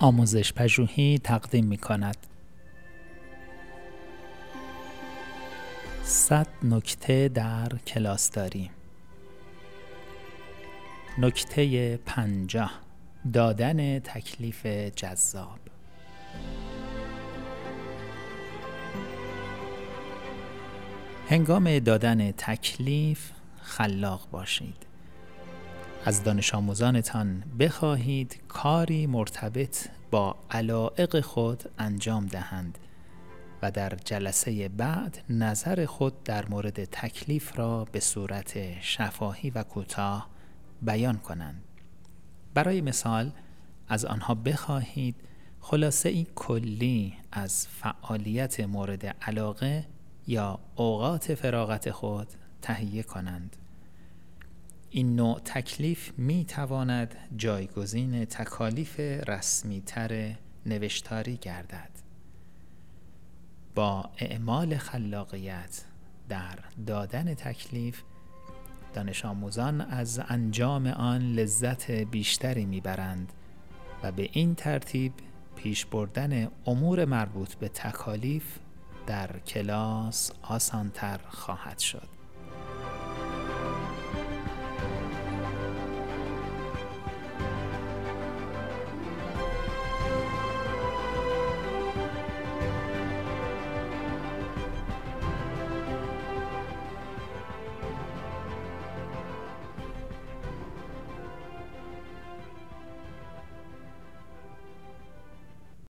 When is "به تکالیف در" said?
77.54-79.38